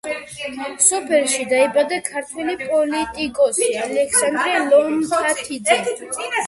სოფელში 0.85 1.45
დაიბადა 1.51 1.99
ქართველი 2.09 2.57
პოლიტიკოსი 2.63 3.71
ალექსანდრე 3.85 4.59
ლომთათიძე. 4.75 5.81